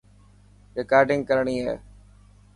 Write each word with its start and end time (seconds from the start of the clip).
رڪارڊنگ 0.77 1.21
ڪرڻي 1.29 1.55
هي. 1.65 1.75